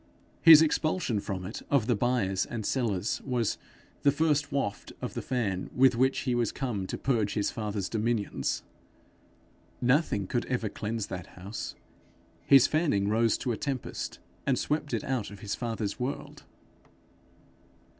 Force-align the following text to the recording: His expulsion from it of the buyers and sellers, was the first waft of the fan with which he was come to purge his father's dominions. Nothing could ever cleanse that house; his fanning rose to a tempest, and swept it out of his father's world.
His 0.41 0.63
expulsion 0.63 1.19
from 1.19 1.45
it 1.45 1.61
of 1.69 1.85
the 1.85 1.95
buyers 1.95 2.47
and 2.47 2.65
sellers, 2.65 3.21
was 3.23 3.59
the 4.01 4.09
first 4.11 4.51
waft 4.51 4.91
of 4.99 5.13
the 5.13 5.21
fan 5.21 5.69
with 5.75 5.95
which 5.95 6.21
he 6.21 6.33
was 6.33 6.51
come 6.51 6.87
to 6.87 6.97
purge 6.97 7.35
his 7.35 7.51
father's 7.51 7.87
dominions. 7.87 8.63
Nothing 9.79 10.25
could 10.25 10.47
ever 10.47 10.69
cleanse 10.69 11.05
that 11.05 11.27
house; 11.37 11.75
his 12.47 12.65
fanning 12.65 13.09
rose 13.09 13.37
to 13.37 13.51
a 13.51 13.57
tempest, 13.57 14.17
and 14.47 14.57
swept 14.57 14.91
it 14.91 15.03
out 15.03 15.29
of 15.29 15.41
his 15.41 15.53
father's 15.53 15.99
world. 15.99 16.45